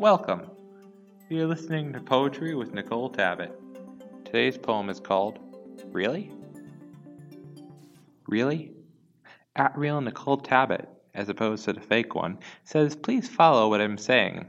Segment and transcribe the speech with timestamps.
[0.00, 0.50] welcome.
[1.28, 3.52] You're listening to Poetry with Nicole Tabbitt.
[4.24, 5.38] Today's poem is called
[5.92, 6.32] Really?
[8.26, 8.72] Really?
[9.56, 13.98] At real Nicole Tabbitt, as opposed to the fake one, says please follow what I'm
[13.98, 14.46] saying,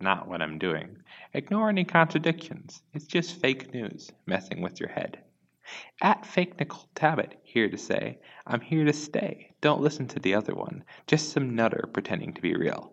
[0.00, 0.98] not what I'm doing.
[1.32, 2.82] Ignore any contradictions.
[2.92, 5.18] It's just fake news messing with your head.
[6.02, 9.54] At fake Nicole Tabbitt, here to say, I'm here to stay.
[9.62, 10.84] Don't listen to the other one.
[11.06, 12.92] Just some nutter pretending to be real.